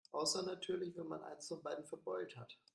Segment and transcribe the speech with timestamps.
[0.13, 2.57] Außer natürlich, wenn man eins von beiden verbeult hat.